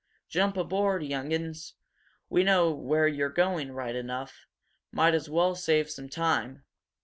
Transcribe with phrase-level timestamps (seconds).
[0.27, 1.75] "Jump aboard, young 'uns!
[2.27, 4.47] We know where you're going, right enough.
[4.91, 6.63] Might as well save some time."